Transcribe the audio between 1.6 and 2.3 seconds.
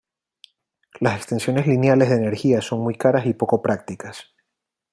lineales de